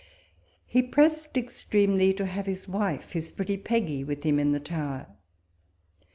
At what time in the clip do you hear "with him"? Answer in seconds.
4.03-4.39